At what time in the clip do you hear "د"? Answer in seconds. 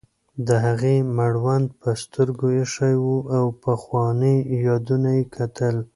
0.47-0.49